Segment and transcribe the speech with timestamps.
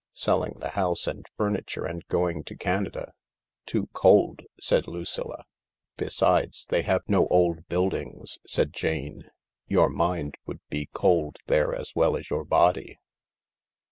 [0.13, 3.11] Selling the house and furniture and going to Canada
[3.67, 5.43] ("Too cold," said Lucilla."
[5.95, 9.29] Besides, they have no old buildings," said Jane,"
[9.67, 12.97] Your mind would be cold there as well as your body